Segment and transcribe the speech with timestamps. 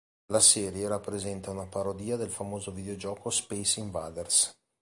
[0.31, 4.51] La serie rappresenta una parodia del famoso videogioco "Space Invaders.